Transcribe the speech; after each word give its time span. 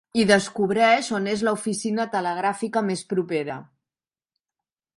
I 0.19 0.23
descobreix 0.29 1.09
on 1.17 1.27
és 1.33 1.43
l'oficina 1.49 2.07
telegràfica 2.15 2.83
més 2.89 3.05
propera. 3.13 3.61